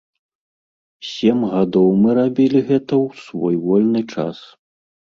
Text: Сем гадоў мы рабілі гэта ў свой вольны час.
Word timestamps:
Сем 1.09 1.39
гадоў 1.51 1.87
мы 2.01 2.09
рабілі 2.21 2.59
гэта 2.73 2.93
ў 3.05 3.25
свой 3.29 3.55
вольны 3.71 4.01
час. 4.13 4.37